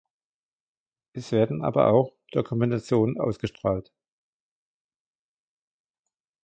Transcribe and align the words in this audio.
Es 1.13 1.31
werden 1.31 1.63
aber 1.63 1.93
auch 1.93 2.15
Dokumentationen 2.31 3.19
ausgestrahlt. 3.21 3.93